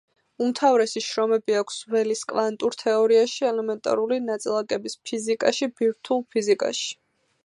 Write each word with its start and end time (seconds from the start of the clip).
უმთავრესი 0.43 1.01
შრომები 1.07 1.57
აქვს 1.57 1.75
ველის 1.95 2.23
კვანტურ 2.31 2.77
თეორიაში, 2.83 3.39
ელემენტარული 3.49 4.19
ნაწილაკების 4.31 4.97
ფიზიკაში, 5.11 5.69
ბირთვულ 5.83 6.25
ფიზიკაში. 6.37 6.89